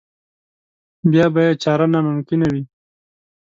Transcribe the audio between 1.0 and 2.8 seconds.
بیا به یې چاره ناممکنه وي.